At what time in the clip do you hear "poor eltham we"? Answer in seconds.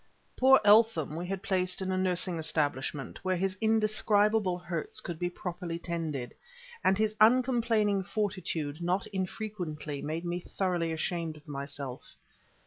0.35-1.27